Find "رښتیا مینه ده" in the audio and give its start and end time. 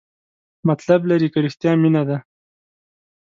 1.45-2.17